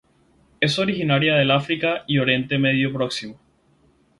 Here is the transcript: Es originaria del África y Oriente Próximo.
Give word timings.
Es 0.59 0.79
originaria 0.79 1.35
del 1.35 1.51
África 1.51 2.05
y 2.07 2.17
Oriente 2.17 2.57
Próximo. 2.91 3.39